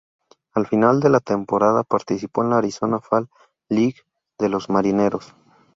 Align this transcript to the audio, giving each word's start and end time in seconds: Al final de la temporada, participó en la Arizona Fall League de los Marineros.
Al 0.53 0.65
final 0.65 0.99
de 0.99 1.11
la 1.11 1.19
temporada, 1.19 1.83
participó 1.83 2.41
en 2.43 2.49
la 2.49 2.57
Arizona 2.57 2.99
Fall 3.01 3.29
League 3.69 3.97
de 4.39 4.49
los 4.49 4.67
Marineros. 4.67 5.35